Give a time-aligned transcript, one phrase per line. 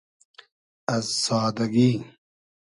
[0.87, 2.05] از سادئگی